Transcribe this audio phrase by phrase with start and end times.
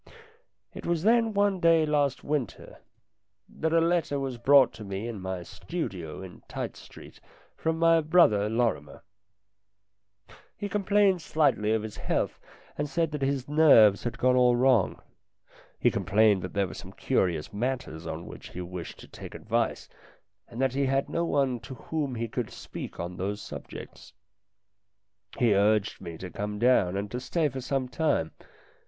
[0.73, 2.79] It was then one day last winter
[3.47, 6.41] that a letter 274 STORIES IN GREY was brought to me in my studio in
[6.47, 7.19] Tite Street
[7.55, 9.03] from my brother Lorrimer.
[10.57, 12.39] He complained slightly of his health,
[12.79, 14.99] and said that his nerves had gone all wrong.
[15.77, 19.87] He complained that there were some curious matters on which he wished to take advice,
[20.47, 24.13] and that he had no one to whom he could speak on those subjects.
[25.37, 28.31] He urged me to come down and to stay for some time.